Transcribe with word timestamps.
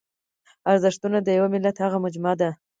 ارزښتونه 0.71 1.17
د 1.21 1.27
یوه 1.37 1.49
ملت 1.53 1.75
هغه 1.79 1.97
مجموعه 2.05 2.35
ده. 2.41 2.49